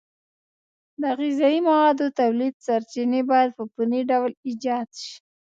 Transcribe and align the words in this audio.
د 1.01 1.03
غذایي 1.19 1.59
موادو 1.67 2.05
تولید 2.19 2.55
سرچینې 2.65 3.21
باید 3.29 3.49
په 3.57 3.63
فني 3.73 4.01
ډول 4.11 4.31
ایجاد 4.47 4.89
شي. 5.01 5.15